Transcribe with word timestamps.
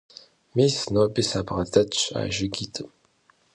Мис, 0.55 0.75
ноби 0.93 1.21
сабгъэдэтщ 1.29 1.99
а 2.19 2.21
жыгитӀым. 2.35 2.89